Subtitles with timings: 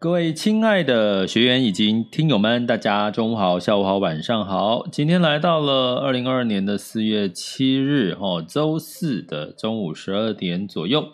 [0.00, 4.86] 各位亲爱的学员以及听友们，大家中午好、下午好、晚上好。
[4.92, 11.08] 今天来到了二零二二年的四月七日，哦，周四的中午十二点左右。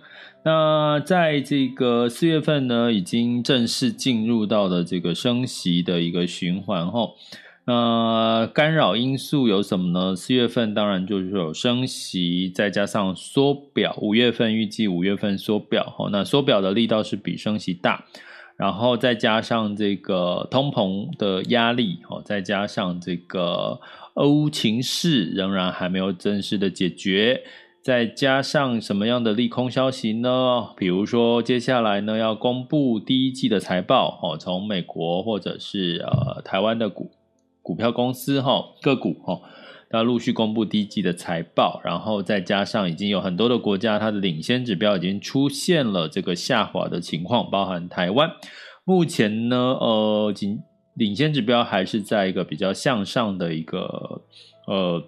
[0.45, 7.09] 那在这个四月份呢，已经正式进入到了这个升息的一个循环，哈。
[7.65, 10.15] 那干扰因素有什么呢？
[10.15, 13.97] 四月份当然就是有升息，再加上缩表。
[14.03, 18.05] 五月份预计五月份缩表，哈，那缩表的力道是比升息大。
[18.57, 23.81] 然后再加上这个通膨的压力，哦，再加上这个
[24.15, 27.43] 俄乌情势仍然还没有正式的解决，
[27.83, 30.69] 再加上什么样的利空消息呢？
[30.77, 37.11] 比如说接下来呢要公布第一季的财报，哦，从美国或者是呃台湾的股
[37.61, 39.41] 股票公司哈个股哈。
[39.95, 48.29] 要陆续公布第一季的财报，然后再加上已经有很多的国家，它的领先指标已经出现了这个下滑的情况，包含台湾。
[48.85, 50.59] 目前呢，呃，仅
[50.95, 54.23] 领先指标还是在一个比较向上的一个
[54.67, 55.05] 呃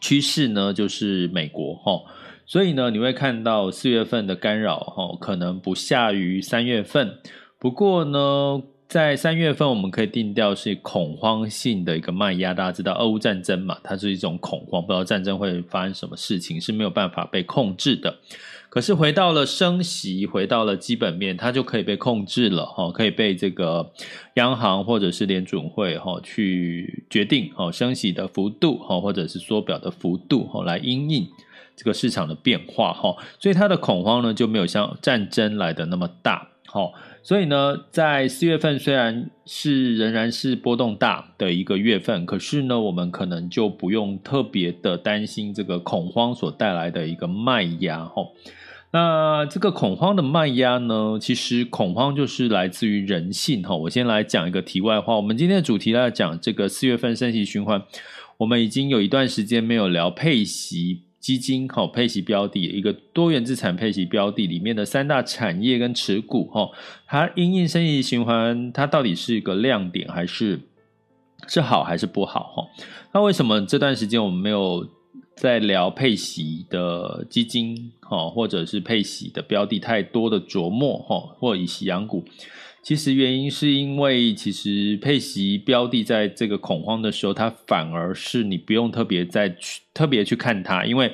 [0.00, 2.02] 趋势呢，就是美国齁。
[2.46, 7.18] 所以呢，你会看到四月份的干扰齁，可能不下于三月份。
[7.60, 8.62] 不过呢。
[8.90, 12.52] 在三月份，我们可以定调是恐慌性的一个卖压。
[12.52, 18.16] 大家知道，俄乌战争嘛，它是一种恐慌，不知道战争会发生什么事情，是没有办法被控制的。
[18.68, 23.92] 可是回到了升息，回到了基本面，它就可以被控制了，哈，可以被这个
[24.34, 31.28] 央行或者是联准会哈去决定，哈，升息的幅度，哈，或者是缩表的幅度，哈，来因应
[31.76, 36.92] 这个市场的变化，哈，所以它的恐慌呢就没有像战争来的那么大，哈。
[37.22, 48.34] 所以呢，在四月份虽然是仍然是波动大的一个月份，可是呢，我们可能就不用特别的担心这个恐慌所带来的一个卖压吼。
[48.92, 53.76] 那这个恐慌的卖压呢，其实恐慌就是来自于人性吼。
[53.76, 57.82] 我先来讲一个题外话，我们今天的主题要讲这个四月份升息循环，
[58.38, 61.02] 我们已经有一段时间没有聊配息。
[61.20, 66.70] 基金哈配息标的一个多元资产配息标的里面的三大产业跟持股哈，
[67.06, 70.60] 它因应生意循环，它到底是一个亮点还是
[71.46, 72.66] 是好还是不好哈？
[73.12, 74.88] 那为什么这段时间我们没有
[75.36, 82.24] 在聊配息的基金哈，或者是配息的标的太多的琢磨哈，或以息养股？
[82.82, 91.12] 其实原因是因为，其实配息标的在这个恐慌的时候，它反而是你不用特别再去特别去看它，因为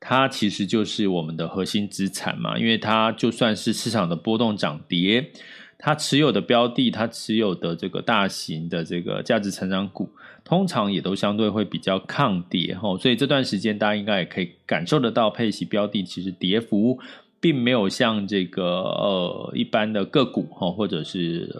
[0.00, 2.58] 它其实就是我们的核心资产嘛。
[2.58, 5.30] 因为它就算是市场的波动涨跌，
[5.78, 10.08] 它持有的标的，它持有的这个大型的这个价值成长股，
[10.42, 12.96] 通常也都相对会比较抗跌哈。
[12.96, 16.98] 所以这段时间大家应该也可以感受得到，配息标的其实跌幅。
[17.44, 21.54] 并没有像这个呃一般的个股哈，或者是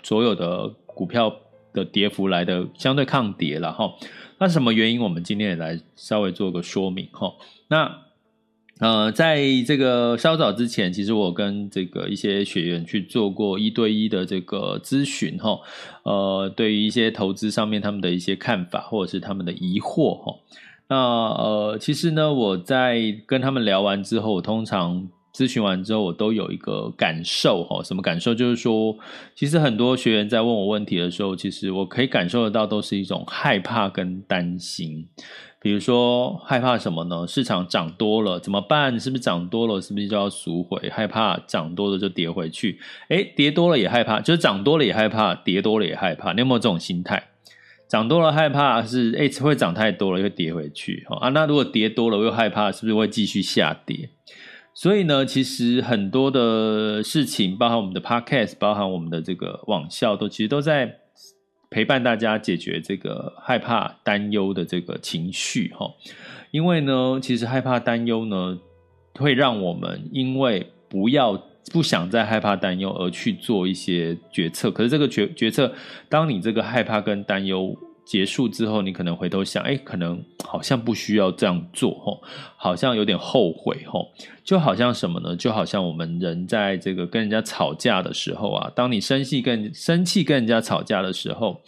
[0.00, 1.34] 所有的股票
[1.72, 3.92] 的跌幅来的相对抗跌了哈。
[4.38, 5.00] 那什么原因？
[5.00, 7.32] 我们今天也来稍微做个说明哈。
[7.66, 7.98] 那
[8.78, 15.58] 呃，在这个稍早之前，其实我跟这个一些学员去做过一对一的这个咨询哈。
[16.04, 20.36] 呃，对于一些投资上面他们的一些看法，或者是他们的疑惑哈。
[20.86, 25.08] 那呃，其实呢，我在跟他们聊完之后，我通常。
[25.34, 28.32] 咨询完之后，我都有一个感受哈，什么感受？
[28.32, 28.96] 就是说，
[29.34, 35.08] 其实很多学员在问我问题的时候，其实我可以感受得到，都是一种害怕跟担心。
[35.60, 37.26] 比如说，害怕什么呢？
[37.26, 39.00] 市场涨多了怎么办？
[39.00, 40.88] 是不是涨多了，是不是就要赎回？
[40.90, 42.78] 害怕涨多了就跌回去？
[43.08, 46.32] 诶，跌多了也害怕，就是涨多了也害怕，跌多了也害怕。
[46.34, 47.30] 你有没有这种心态？
[47.88, 54.10] 涨多了害怕是哎、会涨太多了又跌回去啊，那如果跌多了又害怕是不是会继续下跌？
[54.76, 60.96] 所以呢，其实很多的事情，包含我们的 podcast，包含我们的这个网校，都其实都在
[61.70, 65.88] 陪伴大家解决这个害怕、担忧的这个情绪哈。
[66.50, 68.58] 因为呢，其实害怕、担忧呢，
[69.14, 71.40] 会让我们因为不要
[71.72, 74.72] 不想再害怕、担忧而去做一些决策。
[74.72, 75.72] 可是这个决决策，
[76.08, 77.76] 当你这个害怕跟担忧。
[78.04, 82.22] 结束之后，你可能回头想，哎，可能好像不需要这样做，吼，
[82.56, 84.12] 好像有点后悔，吼，
[84.44, 85.34] 就好像什么呢？
[85.34, 91.60] 就好像我们人在这个跟人家吵架的时候啊，当你生气跟生气跟人家吵架的时候，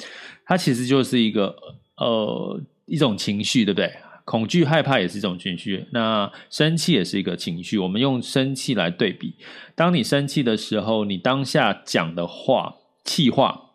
[0.45, 1.57] 它其实就是一个
[1.97, 3.91] 呃一种情绪，对不对？
[4.27, 7.79] 恐惧、害怕也是一种情绪，那生气也是一个情绪。
[7.79, 9.35] 我们用生气来对比，
[9.77, 12.75] 当你生气的时候，你当下讲的话，
[13.05, 13.66] 气话。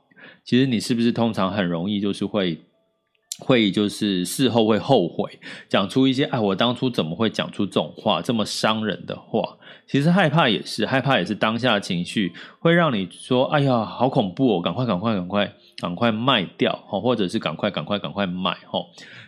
[0.43, 2.59] 其实你是不是通常很容易就是会
[3.39, 5.39] 会就是事后会后悔，
[5.69, 9.57] 讲出一些哎，我当初怎么会讲出这种话，这么伤人的话？
[9.87, 18.57] 其实害怕也是，害怕也是当下的情绪会让你说，哎呀，好恐怖哦，赶快赶快赶快赶快卖掉，或者是赶快赶快赶快买，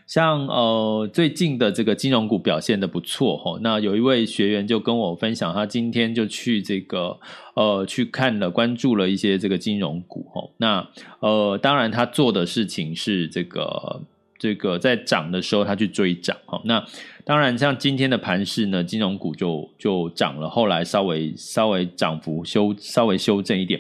[0.06, 7.18] 像呃最近的这个金融股表现的不错哈，那有一位学员就跟我分享，他今天就去这个
[7.56, 10.88] 呃去看了关注了一些这个金融股哈，那
[11.22, 14.02] 呃当然他做的事情是这个
[14.38, 16.86] 这个在涨的时候他去追涨哈，那
[17.24, 23.80] 当然像今天的盘势呢，金融股就就涨了，后来稍微稍微涨幅修稍微修正一点，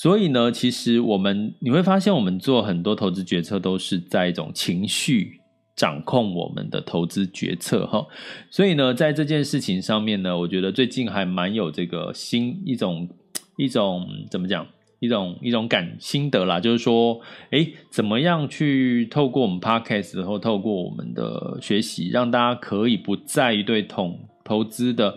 [0.00, 5.38] 所以呢，其实我们你会发现我们做很多投资决策都是在一种情绪。
[5.76, 8.06] 掌控我们的投资决策哈，
[8.50, 13.08] 所以呢，在这件事情上面呢，我觉得最近还蛮有这个新一种
[13.56, 14.66] 一种怎么讲，
[14.98, 17.18] 一种一种感心得啦，就是说，
[17.52, 24.14] 诶，怎么样去透过我们 podcast 或透过我们的学习，让大家可以不在于对投
[24.44, 25.16] 投资的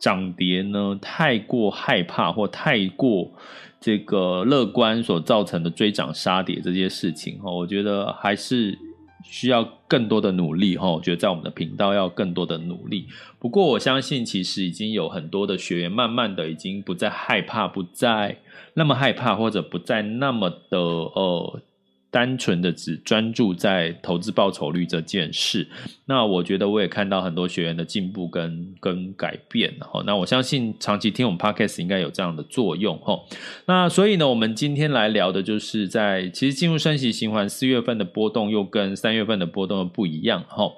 [0.00, 3.30] 涨跌呢太过害怕或太过
[3.80, 8.78] 这个乐观所造成的追涨杀跌这些事情哈，我觉得还是。
[9.24, 13.08] 需要更多的努力哈，我觉得在我们的频道要更多的努力。
[13.38, 18.38] 不过我相信，其实已经有很多的学员慢慢的已经不再害怕，不再
[18.74, 21.60] 那么害怕，或者不再那么的呃。
[22.10, 25.68] 单纯的只专注在投资报酬率这件事，
[26.06, 30.02] 那我觉得我也看到很多学员的进步跟跟改变哈。
[30.06, 33.20] 那我相信长期听我们 Podcast 应该有这样的作用哈。
[33.66, 40.72] 那所以呢，我们今天来聊的就是在其实进入升息循环，四月份的波动又跟三月份的波动不一样哈。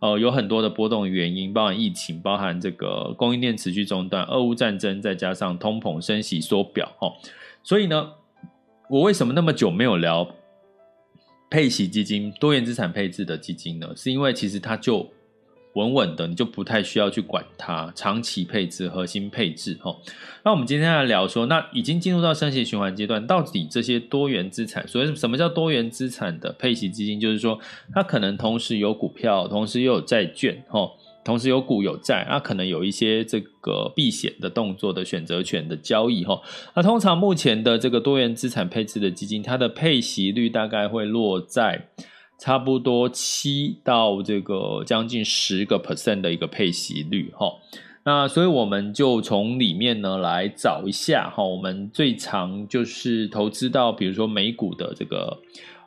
[0.00, 7.10] 呃，有很多的波动原因，包含疫情，包含这个供应链持续中断，俄乌战争，再加上通膨升息缩表哈。
[7.62, 8.10] 所以呢，
[8.90, 10.28] 我为什么那么久没有聊？
[11.50, 15.08] 配息基金、多元资产配置的基金呢，是因为其实它就
[15.74, 19.76] 稳稳的，你就不太需要去管它，长期配置、核心配置。
[19.80, 19.96] 哈，
[20.44, 27.18] 那我们今天来聊说，那已经进入到升息循环阶段，到底这些多元资产，所以什么叫多元资产的配息基金？
[27.20, 27.58] 就是说，
[27.92, 30.90] 它可能同时有股票，同时又有债券，哈。
[31.24, 36.38] 同时有股有债，那可能有一些这个避险的动作的选择权的交易哈。
[36.76, 41.88] 那通常目前的这个多元资产配置的基金，它的配息率大概会落在
[42.38, 47.46] 差不多七到这个将近十个 percent 的一个配息率哈。
[48.04, 55.38] 那所以我们就从里面呢来找一下哈，我们最常就是投资到比如说美股的这个。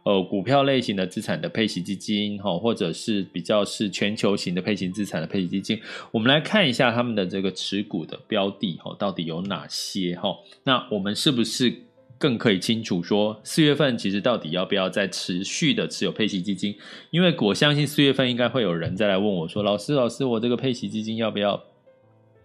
[0.08, 5.78] 呃，股票类型的资产的配息基金，哈，或者是比较是全球型的配息资产的配息基金，
[6.12, 10.34] 我们来看一下他们的这个持股的标的，哈，到底有哪些，哈？
[10.64, 11.82] 那我们是不是
[12.18, 16.74] 更可以清楚说，四月份其实到底要不要再持续的持有配息基金？
[17.12, 21.62] 因为我相信四月份应该会有人再来问我说，老师，老师，我这个配息基金要不要？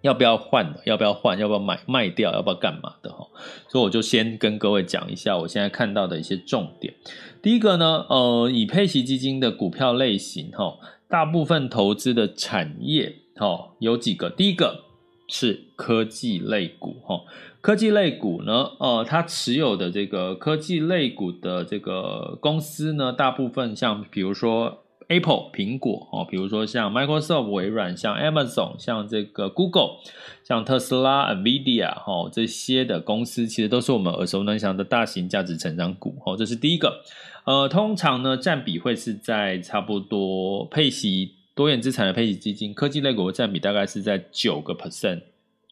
[0.02, 0.74] 要不要换？
[0.84, 1.38] 要不要换？
[1.38, 2.32] 要不要买卖掉？
[2.32, 3.10] 要不要干嘛的？
[3.10, 3.26] 哈，
[3.68, 6.94] 所以我就先跟各位讲一下我现在看到的一些重点。
[7.40, 10.76] 第一个呢，呃，以配息基金的股票类型，哈，
[11.08, 14.28] 大部分投资的产业，哈，有几个。
[14.28, 14.84] 第一个
[15.28, 17.20] 是科技类股，哈，
[17.60, 24.78] 科技类股呢，呃，它持有的这个科技类股的这个公司呢，大部分像比如说。
[25.12, 29.98] Apple 苹果哦，比如说像 Microsoft 微软，像 Amazon，像这个 Google，
[30.42, 36.36] 像特斯拉、Nvidia 哦，这些的公司其实都是我们耳熟能详的大型价值成长股哦。
[36.36, 37.02] 这是第一个，
[37.44, 45.20] 呃，通常呢占比会是在差不多配息多元资产的配息基金，科技类股的占比大概是在九个 percent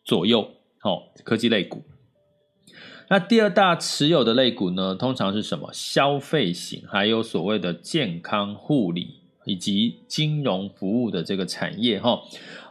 [0.05, 0.51] 左右。
[0.83, 1.83] 哦，科技类股。
[3.11, 5.69] 那第二大持有的类股呢，通常是什么？
[5.73, 12.21] 消费型，还有所谓的健康护理以及金融服务的这个产业哈。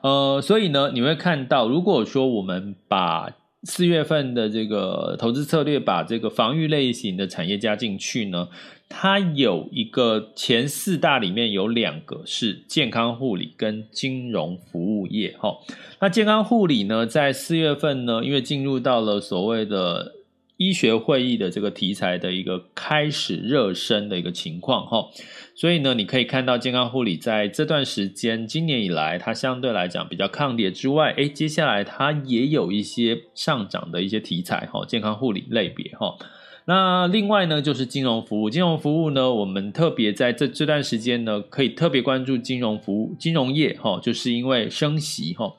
[0.01, 8.47] 呃，所以呢，你会看到，如果说我们把四月份的这个投资策略，把这个防御类型的产业加进去呢，
[8.87, 15.57] 它有一个前四大里面有两个是健康护理跟金融服务业哈。
[15.99, 20.13] 那健康护理呢，在四月份呢，因为进入到了所谓的
[20.59, 25.07] 医学会议的这个题材的一个开始热身的一个情况哈。
[25.55, 36.17] 所以呢，你可以看到健康护理在这段时间，今年以来，它相对来讲比较抗跌之外，诶，接下来它也有一些上涨的一些题材哈，健康护理类别哈。
[36.65, 45.55] 那另外呢，就是金融服务，金融服务呢，我们特别在这这段时间呢，可以特别关注金融服务、金融业哈，就是因为升息哈。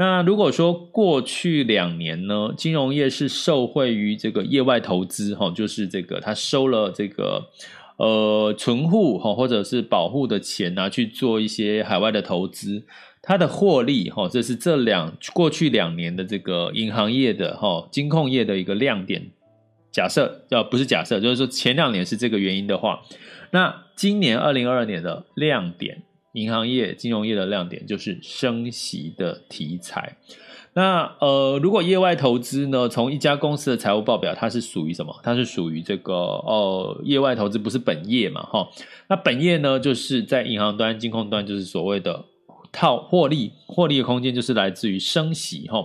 [0.00, 7.50] 那如果说过去两年呢，金融业是受惠于这个业外投资哈，就是这个他收了这个。
[7.98, 12.82] 呃，存户哈，或者是保护的钱拿去做一些海外的投资，
[13.20, 19.30] 它的获利哈，这是这两过去两年的这个银行业的哈，金控业的一个亮点。
[19.92, 23.02] 假设呃，不是假设，就是说前两年是这个原因的话，
[23.50, 30.16] 那今年二零二二年的亮点，银行业、金融业的亮点就是升息的题材。
[30.72, 32.88] 那呃，如果业外投资呢？
[32.88, 35.12] 从一家公司的财务报表，它是属于什么？
[35.24, 38.40] 它是属于这个哦，业外投资不是本业嘛？
[38.44, 38.68] 哈，
[39.08, 42.24] 那本业呢，就是在银行端、金控端，就是所谓的
[42.70, 45.66] 套获利，获利的空间就是来自于升息。
[45.66, 45.84] 哈，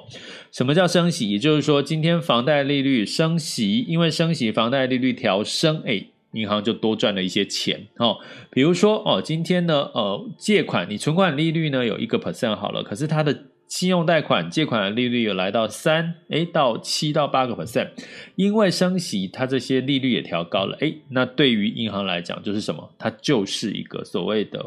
[0.51, 1.31] 什么叫升息？
[1.31, 7.87] 也就是说，今天房贷利率升息，因为升息，房贷利率调升，哎，银行就多赚了一些钱。
[7.97, 8.17] 哦，
[8.51, 17.89] 比如说哦，今天呢，呃，借款你存款利率呢有一个 percent 好了，可是它的信用贷款借款的利率有来到三哎到七到八个 percent，
[18.35, 22.93] 因为升息，它这些利率也调高了哎，那对于银行来讲就是什么？
[22.99, 24.63] 它就是一个所谓的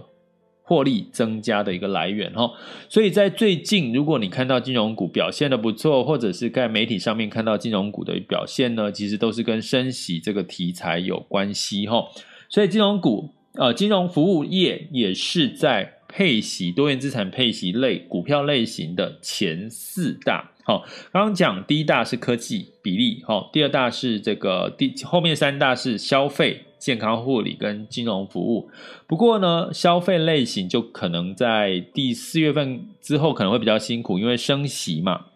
[0.69, 2.53] 获利增加的一个来源哈。
[2.89, 12.05] 所以在最近，如果你看到金融股表现的不错，或者是在媒体上面看到金融股的表现呢，其实都是跟升息这个题材有关系哈。
[12.49, 15.95] 所以金融股呃，金融服务业也是在。
[16.11, 20.83] 配息多元资产配息类股票类型的前四大，好，
[21.13, 28.71] 刚刚讲第一大是科技比例，好，第二大是这个第后面三大是消费、健康护理跟金融服务。
[29.07, 35.27] 不过呢，消费类型就可能在第四月份之后可能会比较辛苦，因为升息嘛。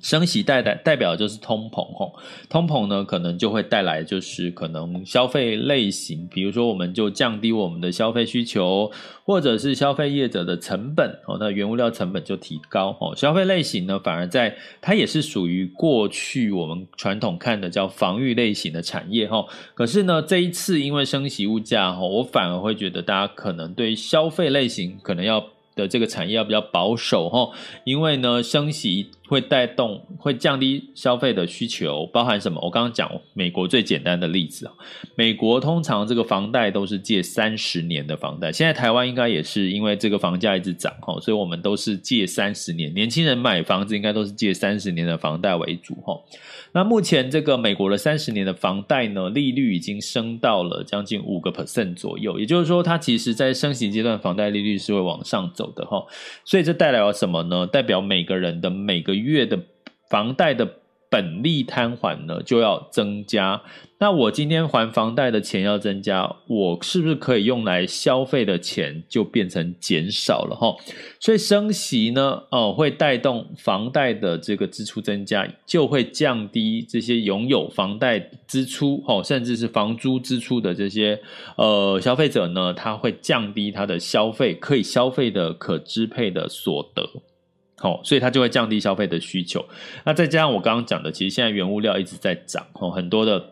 [0.00, 2.12] 升息代代代表就是通膨吼，
[2.50, 8.90] 通膨呢可能就会带来就是可能消费类型，比如说我们就降低我们的消费需求，
[9.24, 13.14] 或者是消费业者的成本哦，那原物料成本就提高哦。
[13.16, 19.46] 消费类型呢反而在它也是属于过去我们传统看的叫防御类型的产业哈。
[19.74, 25.42] 可是呢这一次因为升息物价哈，我反而会觉得大家可能对消费类型可能要
[25.74, 27.50] 的这个产业要比较保守哈，
[27.84, 29.08] 因为呢升息。
[29.26, 32.60] 会带动，会降低消费的需求，包含什么？
[32.62, 34.72] 我刚刚讲美国最简单的例子啊，
[35.16, 46.20] 美国通常这个房贷都是借三十年的房贷，现在台湾应该也是因为这个房价一直涨哈，所以我们都是借三十年，年轻人买房子应该都是借三十年的房贷为主哈。
[46.72, 56.04] 那目前这个美国的三十年的房贷呢，利率已经升到了将近五个 percent 左右，也就是说，它其实在升息阶段，房贷利率是会往上走的哈。
[56.44, 57.64] 所以这代表了什么呢？
[57.66, 59.58] 代表每个人的每个月的
[60.10, 60.68] 房贷的
[61.10, 63.62] 本利摊还呢就要增加，
[64.00, 70.74] 那我今天还房贷的钱要增加，我是不是可以用来消费的钱就变成减少了哈？
[71.20, 78.18] 所以升息呢，哦，会带动房贷的这个支出增加，就会降低这些拥有房贷
[78.48, 81.20] 支出哦，甚至是房租支出的这些
[81.56, 87.08] 呃消费者呢，他会降低他的消费可以消费的可支配的所得。
[87.80, 89.64] 哦，所以它就会降低消费的需求。
[90.04, 93.44] 那再加上我刚刚讲的，其实现在原物料一直在涨，哦，很多的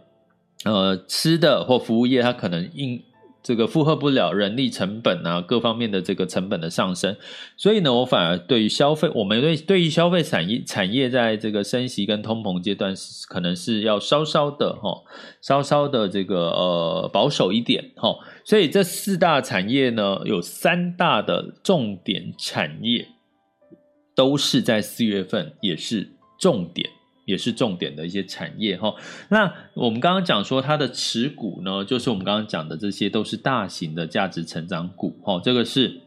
[0.64, 3.02] 呃吃的或服务业，它可能应
[3.42, 7.16] 这个负荷不了人力成本啊，各方面的这个成本的上升。
[7.56, 12.94] 所以呢，我反而对于消费，我们对对于消费产业产业，在这个升息跟通膨阶段，
[13.28, 15.02] 可能是要稍稍的哈，
[15.40, 18.14] 稍稍的这个呃保守一点哈。
[18.44, 23.08] 所以这四大产业呢，有三大的重点产业。
[24.14, 26.88] 都是在四月份，也是重点，
[27.24, 28.94] 也是重点的一些产业哈。
[29.28, 35.40] 那我们刚刚讲说它的持股呢，就是我们刚刚讲的这些都是大型的价值成长股哈。
[35.42, 36.00] 这个是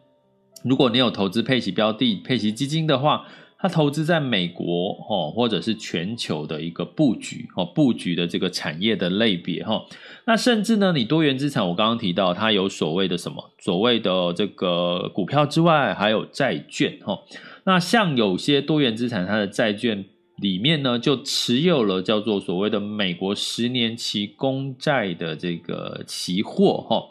[0.63, 3.25] 如果你有投资配息标的、配息基金的话，
[3.57, 9.83] 它投资在美国哦，或者是全球的一个布局哦，布局的这个产业的类别哈。
[10.27, 13.51] 那甚至呢，你多元资产，我刚刚提到它有所谓的什么？
[13.59, 17.17] 所谓的这个股票之外，还有债券哈。
[17.65, 20.05] 那像有些多元资产，它的债券
[20.37, 27.03] 里面呢，就持有了叫做所谓的美国十年期公债的这个期货哈。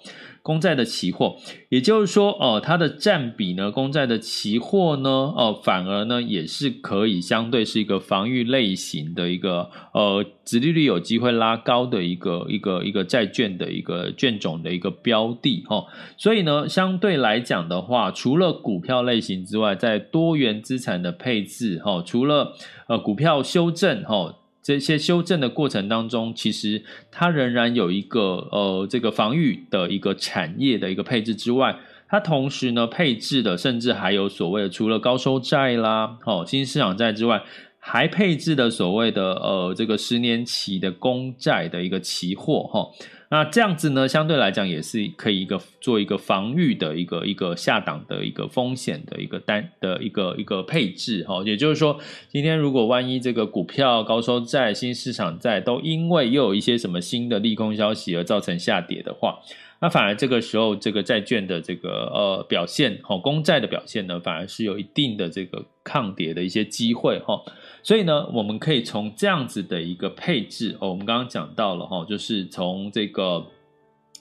[0.44, 1.36] 公债的期货，
[1.70, 15.86] 也就是说，哦，它的占比呢，公债的期货呢，哦，反而呢，也是可以相对是一个防御类型的一个，呃，殖利率有机会拉高的一个一个一个债券的一个券种的一个标的，哈、
[16.18, 22.52] 所以呢，相对来讲的话，除了股票类型之外，在多元资产的配置，哈、除了
[22.86, 24.34] 呃股票修正，哈、
[24.64, 31.76] 这些修正的过程当中，其实它仍然有一个呃这个防御的一个产业的一个配置之外，
[32.09, 37.42] 它同时呢配置的甚至还有所谓的除了高收债啦，哦新兴市场债之外，
[37.78, 42.88] 还配置的所谓的呃这个十年期的公债的一个期货哈。
[43.34, 51.98] 那这样子呢，相对来讲也是可以一个做一个防御的一个一个下档的一个风险的一个单的一个一个配置哈，也就是说，
[52.28, 59.40] 今天如果万一这个股票、高收债、新市场债都因为又有一些什么新的利空消息而造成下跌的话，
[59.80, 67.42] 那反而这个时候这个债券的这个呃表现，哈，公债的表现呢，反而是有一定的这个抗跌的一些机会哈。
[67.82, 73.24] 所以呢，我们可以从这样子的一个配置哦，我们刚刚讲到了哈，就是从这个。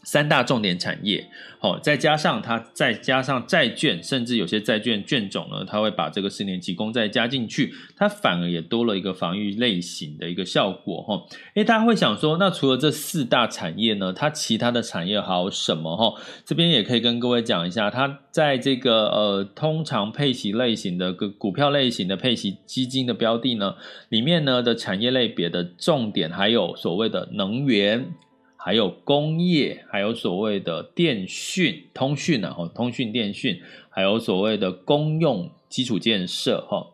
[0.06, 1.26] 三大重点产业，
[1.60, 11.24] 好，再加上它，再加上债券，甚至有些债券券种呢，它会把这个十年期公债加进去，它反而也多了一个防御类型的一个效果，哈。
[11.54, 15.96] 诶，大家会想说，那除了这四大产业呢，它其他的产业还有什么？
[15.96, 23.76] 哈，这边也可以跟各位讲一下，它在这个呃，通常配息类型的个股票类型的配息基金的标的呢，
[24.10, 28.14] 里面呢的产业类别的重点还有所谓的能源。
[28.63, 36.88] 还有工业，还有所谓的电讯、通讯呢，哈，通讯电讯，还有所谓的公用基础建设，哈，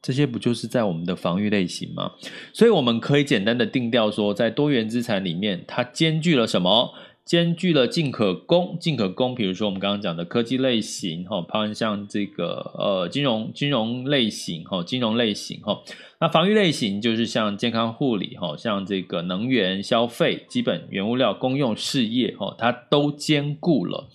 [0.00, 2.12] 这些不就是在我们的防御类型吗？
[2.52, 6.94] 所以我们可以简单的定调说，在多元资产里面，它兼具了什么？
[7.28, 9.34] 兼具了进可攻，进可攻。
[9.34, 15.82] 比如说我们刚刚讲的科技类型，哈，包含像这个呃金融金融类型，哈，金融类型，哈。
[16.20, 24.08] 那防御类型就是像健康护理，哈，像这个能源消费、基本原物料、公用事业，哈，它都兼顾了。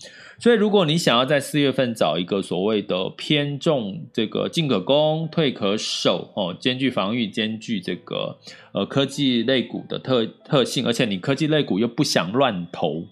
[0.43, 8.37] 所以，如果你想要在四月份找一个所谓的偏重这个进可攻、退可守哦，兼具防御、兼具这个
[8.73, 13.05] 呃科技类股的特特性，而且你科技类股又不想乱投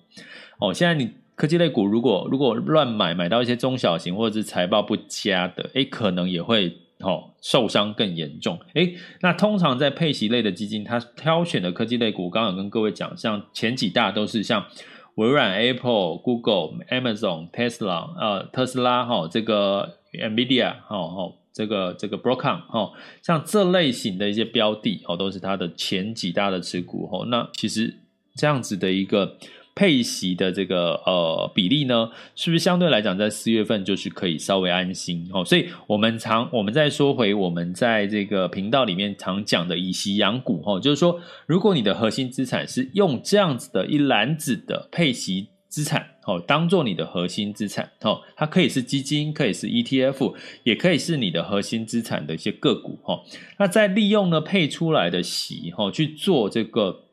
[0.59, 0.73] 哦。
[0.73, 8.59] 现在你科技类股如果如果乱买，买到一些中小型或者是财报不佳的，诶，可能也会哦受伤更严重。
[8.73, 14.65] 诶，那通常在配息类的基金，它挑选的科技类股，刚刚有跟各位讲，像前几大都是像。
[15.15, 27.25] 微软、Apple、Google、Amazon、Tesla，呃，特斯拉哈，这个 Nvidia 哈，哈，这个这个 Broadcom 哈，像这类型的一些标的哦，都是它的前几大的持股哦。
[27.27, 27.97] 那其实
[28.35, 29.37] 这样子的一个。
[29.81, 35.43] 配息的这个呃比例呢，是不是相对来讲在四月份就是可以稍微安心哦？
[35.43, 53.21] 所以我们常我们再说回我们在这个频道里面常讲的以息养股哦，就是说如果你的核心资产是用这样子的一篮子的配息资产哦，当做你的核心资产哦，它可以是基金，可以是 ETF，也可以是你的核心资产的一些个股哦。
[53.57, 57.05] 那再利用呢配出来的息哦去做这个。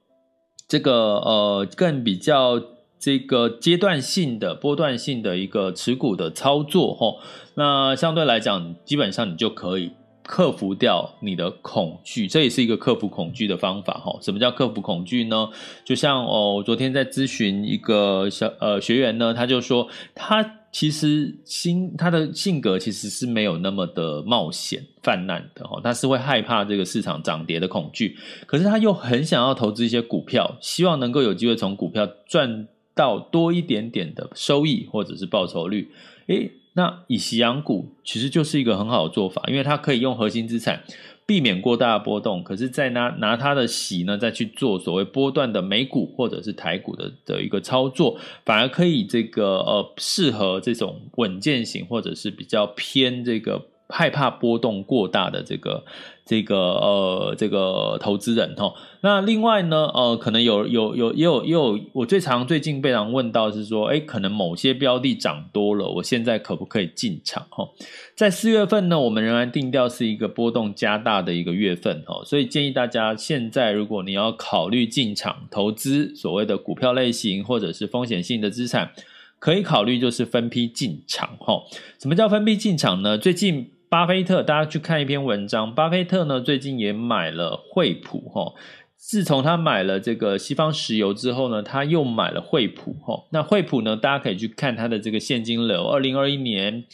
[0.69, 2.63] 这个呃，更比较
[2.99, 7.17] 这个阶段性的波段性的一个持股的操作哦，
[7.55, 9.93] 那相对来讲，基本上你就可以
[10.29, 14.23] 克服掉你的恐惧，这也是一个克服恐惧的方法齁。
[14.23, 15.49] 什么叫克服恐惧呢？
[15.87, 20.55] 就像哦，我昨天在咨询一个小呃学员呢，他就说他。
[20.71, 35.91] 其实心他的性格其实是没有那么的冒险泛滥的哈，他是会害怕这个市场涨跌的恐惧，可是他又很想要投资一些股票，希望能够有机会从股票赚到多一点点的收益或者是报酬率。
[36.27, 40.85] 诶，那以息养股其实就是一个很好的做法，因为它可以用核心资产。
[41.27, 53.61] 避免过大的波动，可是再拿拿它的息呢，再去做所谓波段的美股或者是台股的的一个操作，反而可以这个呃适合这种稳健型或者是比较偏这个
[53.91, 55.85] 害怕波动过大的这个
[56.29, 58.75] 这个呃这个投资人哈。
[59.01, 67.67] 那另外呢，呃，可能有有有也有也有，我最常最近被人问到是说，哎，可能某些标的涨多了，我现在可不可以进场哈？
[68.15, 78.91] 在四月份呢，我们仍然定调是一个波动加大的一个月份哈，所以建议大家现在如果你要考虑进场投资所谓的股票类型或者是风险性的资产，
[79.39, 81.63] 可以考虑就是分批进场哈。
[81.99, 83.17] 什么叫分批进场呢？
[83.17, 83.71] 最近。
[83.91, 85.75] 巴菲特，大家去看一篇文章。
[85.75, 88.53] 巴菲特呢，最近也买了惠普哈。
[88.97, 93.25] 自从他买了这个西方石油之后呢，他又买了惠普哈。
[93.31, 95.87] 那惠普呢，大家可以去看它的这个现金流。
[95.87, 96.85] 二零二一年，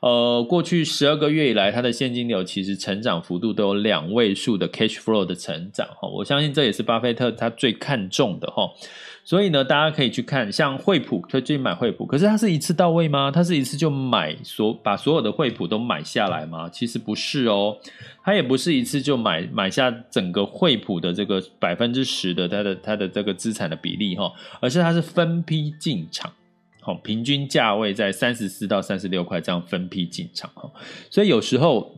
[0.00, 6.06] 呃，过去十二个月以来，它的现金流其实成长幅度都有两位数的 cash flow 的成长哈。
[6.08, 8.68] 我相信这也是巴菲特他最看重的哈。
[9.24, 13.30] 所以呢，大家可以去看，像惠普，他最近买惠普，可是他是一次到位吗？
[13.30, 16.68] 他是一次就买所把所有的惠普都买下来吗？
[16.68, 17.76] 其实不是哦，
[18.24, 26.32] 他也不是一次就买买下整个惠普的这个百分之十的它的它的这个资产的比例哈，而是它是分批进场，
[26.80, 30.68] 好，平均价位在三十四到三十六块这样分批进场哈，
[31.10, 31.94] 所以有时候。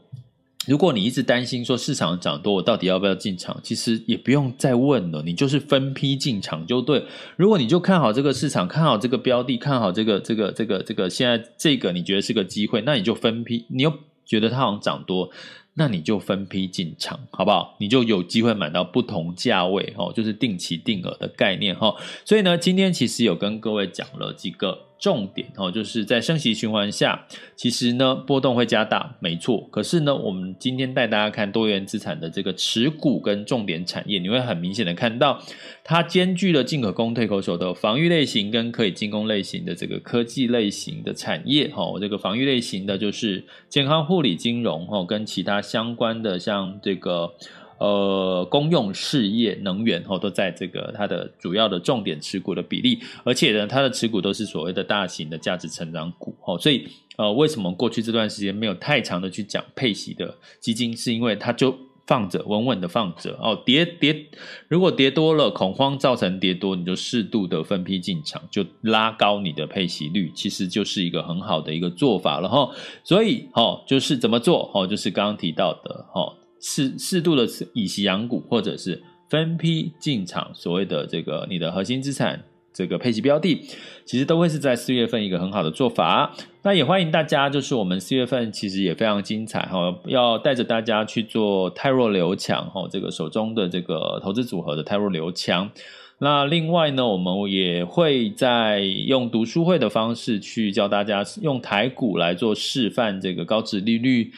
[0.66, 3.60] 如果你一直担心说市场涨多，我到底要不要进场？
[3.62, 7.04] 其实也不用再问了，你就是分批进场就对。
[7.36, 13.66] 如果你就看好这个市场，看好这个标的，看好这个这个这个这个现在这个你觉得是个机会，那你就分批。
[13.68, 13.92] 你又
[14.24, 15.30] 觉得它好像涨多，
[15.74, 17.76] 那你就分批进场，好不好？
[17.78, 21.94] 你就有机会买到不同价位哦，就是定期定额的概念哈。
[22.24, 24.86] 所以呢，今天其实有跟各位讲了几个。
[25.04, 29.68] 重点哦，就是在升息循环下，其实呢波动会加大，没错。
[29.70, 35.42] 可是呢，我们今天带大家看多元资产的这个持股跟重点产业，你会很明显的看到，
[35.84, 41.68] 它兼具了进可攻退可守的防御类型跟可以进攻类型的这个科技类型的产业。
[41.68, 47.34] 哈，这个防御类型的就是健康护理、金融哈，跟其他相关的像这个。
[47.78, 64.26] 呃，公用事业、能源哦，都在这个它的主要的重点持股的比例，而且呢，它的持股都是所谓的大型的价值成长股哦，所以呃，为什么过去这段时间没有太长的去讲配息的基金，是因为它就放着稳稳的放着哦，跌跌，
[64.68, 72.70] 如果跌多了，恐慌造成跌多，你就适度的分批进场，就拉高你的配息率，其实就是一个很好的一个做法了哈。
[73.02, 76.34] 所以哦，就是怎么做哦，就是刚刚提到的哦。
[76.66, 83.60] 适适度的以息养股，或者是分批进场，所谓的这个你的核心资产这个配息标的，
[84.06, 86.34] 其实都会是在四月份一个很好的做法。
[86.62, 95.70] 那也欢迎大家，就是我们四月份其实也非常精彩哈，要带着大家去做泰弱留强哈，这个手中的这个投资组合的泰弱留强。
[96.18, 104.32] 那另外呢，我们也会在用读书会的方式去教大家用台股来做示范，这个高值利率。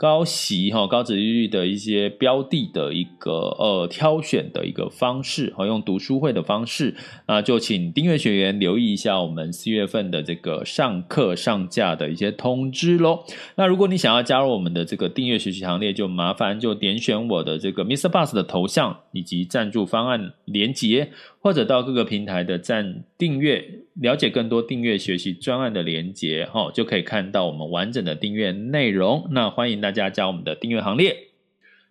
[0.00, 6.94] 高息哈，高殖利率的一些标的的一个呃挑选的一个方式，和用读书会的方式，
[7.26, 13.22] 那就请订阅学员留意一下我们四月份的这个上课上架的一些通知喽。
[13.56, 18.08] 那如果你想要加入我们的这个订阅学习行列，就麻烦就点选我的这个 Mr.
[18.08, 21.10] Bus 的头像以及赞助方案连接。
[21.42, 29.26] 或者到各个平台的赞订阅，了解更多订阅学习专案的连接，哈，就可以看到我们完整的订阅内容。
[29.30, 31.16] 那欢迎大家加我们的订阅行列。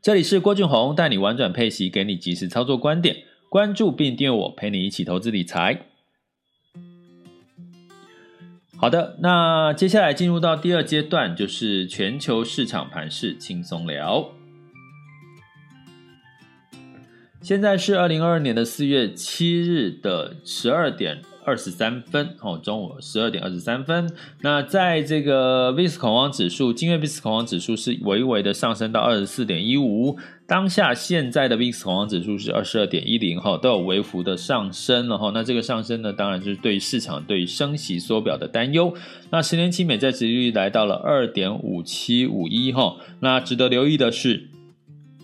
[0.01, 3.17] 这里是郭俊宏，带你玩转配息，给你即时操作观点。
[3.49, 5.81] 关注并订阅我，陪你一起投资理财。
[8.77, 14.38] 好的，那接下来进入到第二阶段，就是全球市场盘势轻松聊。
[17.41, 24.11] 现在是二零二二年的四月七日的十二点二十三分，哦，中午十二点二十三分。
[24.41, 30.17] 那在这个 VIX 恐慌指数，今日 VIX 恐慌指数是微微的上升到二十四点一五。
[30.45, 35.31] 当下现在的 VIX 恐慌指数是二十二点一零，哈，都有微幅的上升了，哈。
[35.33, 38.93] 那这个上升呢，当然就是对市场对升息缩表的担忧。
[39.31, 42.97] 那十年期美债殖利率来到了二点五七五一，哈。
[43.21, 44.49] 那值得留意的是。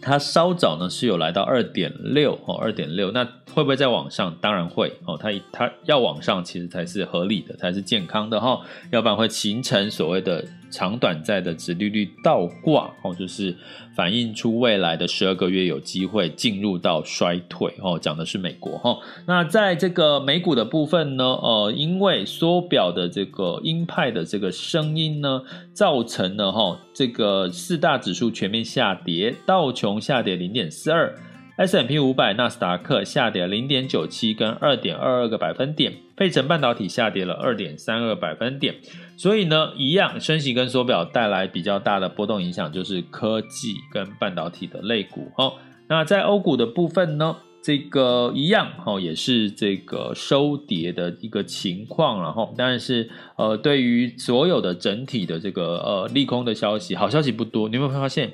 [0.02, 4.36] 它稍早呢是有来到二点六哦，二点六，那会不会再往上？
[4.40, 10.46] 当然会哦，它它要往上，其实才是合理的，才是健康的哈，要不然会形成所谓的。
[10.76, 13.56] 长短债的殖利率倒挂哦，就是
[13.96, 18.98] 反映出未来的十二个月有机会进入到衰退哦，讲的是美国哈。
[19.26, 31.16] 那在这个美股的部分呢，呃，因为缩表的这个鹰派的这个声音呢，造成了哈这个四大指数全面下跌，道琼下跌零点四二。
[31.58, 38.76] S&P 五百、纳斯达克下跌零点九七跟二点二二个百分点，费城半导体下跌了二点三二百分点。
[39.16, 45.32] 所以呢，一样升息跟缩表带来比较大的波动影响，就是科技跟半导体的类股。
[45.38, 45.54] 哦，
[45.88, 52.22] 那在欧股的部分呢，这个一样哈，也是这个收跌的一个情况。
[52.22, 57.70] 然后，但是呃，对于所有的整体的这个呃利空的消息，好消息不多。
[57.70, 58.34] 你有没有发现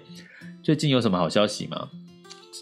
[0.63, 1.87] 最近有什么好消息吗？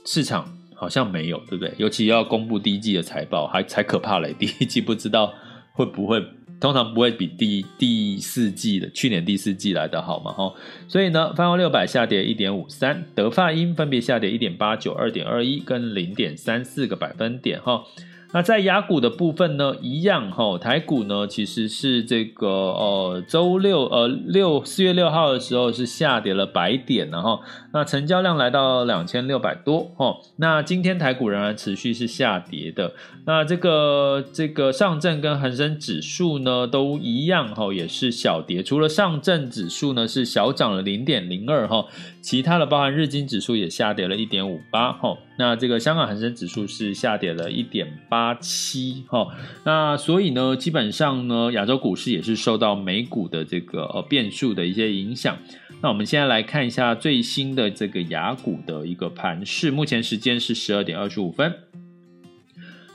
[0.06, 1.74] 市场好像没有，对不对？
[1.78, 4.34] 尤其要公布第一季的财报，还才可怕嘞。
[4.38, 5.34] 第一季不知道
[5.74, 6.24] 会不会，
[6.60, 10.32] 通常不会比第第四季的去年第四季来的好嘛？
[10.32, 10.54] 哈，
[10.88, 17.84] 所以呢，泛欧六百下跌一点五三，德发英分别下跌一点八九、二点二一跟零点三四个百分点，哈。
[18.32, 27.42] 那在雅股的部分呢，一样哈，台股呢其实是这个呃周六呃六四月六号的时候是下跌了百点，然后
[27.74, 30.18] 那成交量来到两千六百多哈。
[30.36, 32.94] 那今天台股仍然持续是下跌的。
[33.26, 41.88] 那这个这个上证跟恒生指数呢都一样哈，也是小跌，除了上证指数呢是小涨了零点零二哈，
[42.22, 45.18] 其他的包含日经指数也下跌了一点五八哈。
[45.38, 49.28] 那这个香港恒生指数是下跌了一点八七哈，
[49.64, 55.38] 那所以呢，基本上呢，亚洲股市也是受到美股的这个呃变数的一些影响。
[55.82, 61.54] 那我们现在来看一下最新的这个雅股的一个盘势，目前时间是十二点二十五分。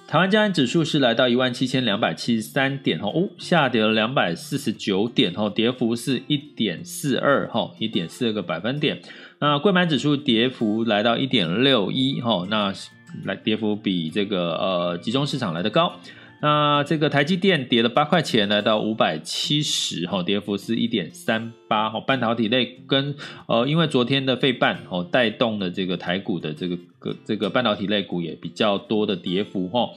[0.06, 9.00] 台湾加安指数是来到一万七千两百七十三点哦，下跌了两百四十九点哦，跌幅是一点四二哈，一点四二个百分点。
[9.40, 12.72] 那贵买指数跌幅来到一点六一哈，那
[13.24, 15.92] 来跌幅比这个呃集中市场来的高。
[16.44, 21.98] 那这个台积电跌了八块钱，来到五百七十哈，跌幅是一点三八哈。
[22.00, 23.14] 半导体类跟
[23.46, 29.88] 呃，因为昨天的费半哦带动了这个台股的这个个这个半导体类股也比较多的跌幅哈。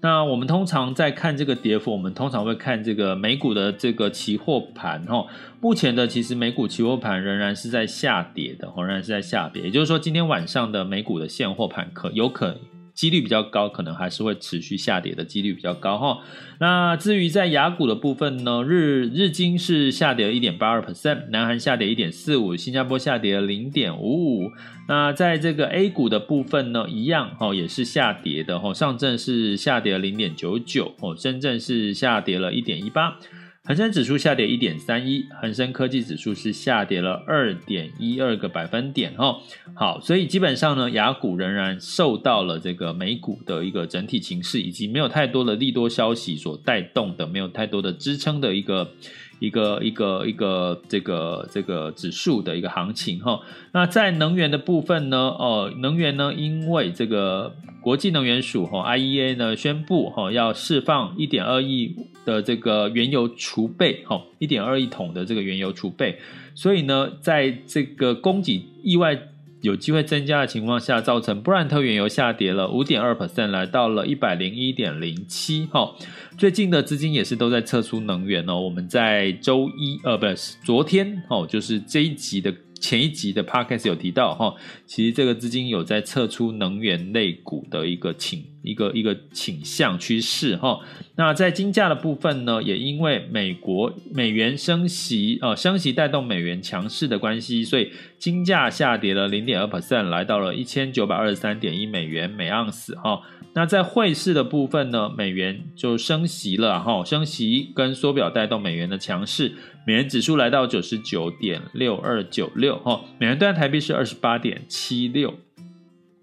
[0.00, 5.26] 那我们通常在看这个跌幅，我们通常会看这个美股的这个期货盘哈。
[5.60, 9.64] 目前的其实美股期货盘仍然是在下跌的，仍然是在下跌。
[9.64, 12.56] 也就是说，今天晚上的美股的现货盘可有可。
[12.96, 16.18] 几率比较高，可能还是会持续下跌的几率比较高哈。
[16.58, 24.50] 那至于在雅股的部分呢，日日经是下跌了一点八二 percent，南韩下跌一点四五，新加坡下跌了零点五五。
[24.88, 28.72] 那在这个 A 股的部分呢，一样哈，也是下跌的哈。
[28.72, 33.18] 上证是下跌了零点九九，哦，深圳是下跌了一点一八。
[33.66, 39.40] 恒生指数下跌一点三一，恒生科技指数是下跌了二点一二个百分点哈。
[39.74, 48.92] 好，所以基本上呢，雅股仍然受到了这个美股的一个整体情势，以及没有太多的利多消息所带动的，没有太多的支撑的一个。
[49.38, 53.40] 一个一个一个这个这个指数的一个行情哈，
[53.72, 61.94] 那在能源的部分呢，哦，能源呢，因为这个国际能源署哈 IEA 呢宣布哈要释放一点二亿
[62.24, 66.18] 的这个原油储备哈，一点二亿桶的这个原油储备，
[66.54, 69.18] 所以呢，在这个供给意外。
[69.60, 75.66] 有机会增加的情况下，造成布兰特原油下跌了五点二 percent，来到了一百零一点零七。
[75.72, 75.94] 哈，
[76.38, 78.60] 最近的资金也是都在撤出能源哦。
[78.60, 82.54] 我们在周一，呃，不是昨天，哦，就是这一集的。
[82.78, 90.80] 前一集的 podcast 有提到哈，其实这个资金有在撤出能源类股的一个情一个一个倾向趋势哈。
[91.14, 103.22] 那在金价的部分呢，也因为美国美元升息呃升息带动美元强势的关系，所以金价下跌了零点二 percent，来到了一千九百二十三点一美元每盎司哈。
[103.54, 109.52] 那在汇市的部分呢，美元就升息了哈，升息跟缩表带动美元的强势。
[109.86, 115.32] 美元指数来到九十九点六二九六哈，美元兑台币是二十八点七六，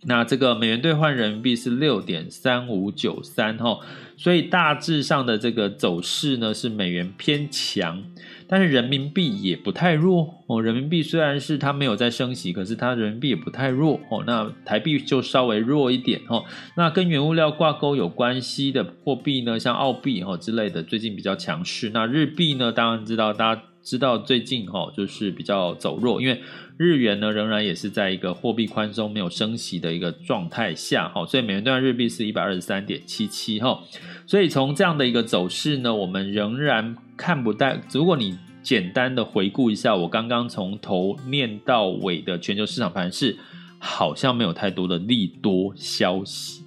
[0.06, 3.80] 那这个美元兑换人民币是六点三五九三哈，
[4.18, 8.04] 所以大致上的这个走势呢是美元偏强。
[8.46, 14.24] 但是人民币也不太弱哦，人民币虽然是它没有在升息，可是它人民币也不太弱哦。
[14.28, 16.44] 那台币就稍微弱一点哦。
[16.76, 21.90] 那跟原物料挂钩有关系的货币呢，像澳币哈之类的，最近比较强势。
[21.92, 26.42] 那日币呢，当然知道，大家知道最近哈就是比较走弱，因为
[26.78, 33.80] 日元呢仍然也是在一个货币宽松没有升息的一个状态下哈，所以美元兑日币是一百二十三点七七哈。
[34.26, 36.96] 所以从这样的一个走势呢，我们仍然。
[37.16, 43.38] 看不到，如果你简单的回顾一下我刚刚从头念到尾的全球市场盘势，
[43.78, 46.64] 好像没有太多的利多消息，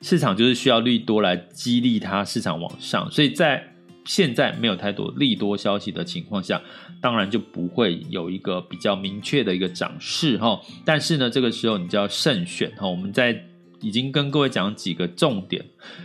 [0.00, 3.71] 市场就是需要利多来激励它市场往上，所以在
[4.04, 6.60] 现在没有太多利多消息的情况下，
[7.00, 10.60] 当然就不会有一个比较明确的一个涨势哈。
[10.84, 12.88] 但是呢，这个时候你就要慎选哈。
[12.88, 13.44] 我们在
[13.80, 15.64] 已经跟各位讲几个重点：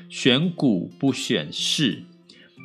[0.09, 2.03] 选股不选市，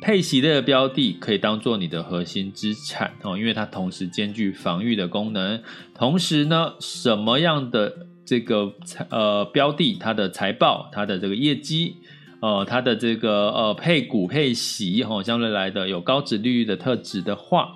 [0.01, 5.61] 配息类的标的可以当做你的核心资产哦，因为它同时兼具防御的功能。
[5.93, 11.97] 同时呢，什么样的这个财呃标的，它的财报、它的这个业绩，
[12.43, 17.75] 呃，它的这个呃配股配息，哈、相对来的有高殖利率的特质的话。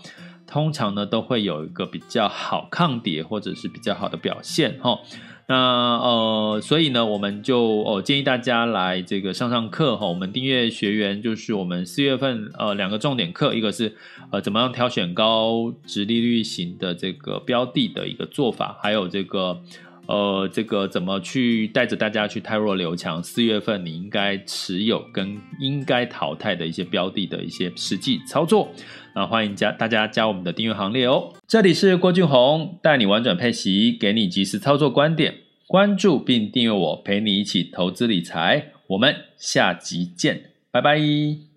[0.49, 4.97] 通常呢，都会有一个比较好抗跌，或者是比较好的表现哈。
[5.45, 5.55] 那
[5.97, 10.07] 呃，所以呢，我们就哦建议大家来这个上上课哈。
[10.07, 13.97] 我们订阅学员就是我们四月份呃两个重点课，一个是
[14.31, 19.61] 呃怎么样挑选高殖利率型的这个标的的一个做法，还有这个
[20.07, 23.21] 呃这个怎么去带着大家去汰弱留强。
[23.21, 28.69] 四月份你应该持有跟应该淘汰的一些标的的一些实际操作。
[29.13, 31.33] 那欢迎加大家加我们的订阅行列哦！
[31.47, 35.33] 这里是郭俊宏，带你玩转配息，给你及时操作观点。
[35.65, 38.71] 关注并订阅我，陪你一起投资理财。
[38.87, 41.56] 我们下集见，拜拜。